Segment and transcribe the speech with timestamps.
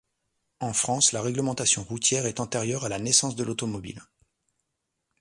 [0.59, 4.01] En France, la réglementation routière est antérieure à la naissance de l'automobile.